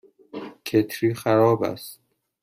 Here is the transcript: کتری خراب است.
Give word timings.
کتری 0.65 1.13
خراب 1.13 1.63
است. 1.63 2.01